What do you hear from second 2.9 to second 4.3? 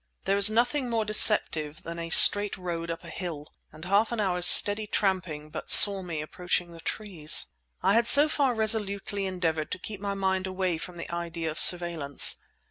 a hill; and half an